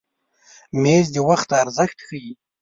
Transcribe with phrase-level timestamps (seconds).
[0.81, 2.31] مېز د وخت ارزښت ښیي.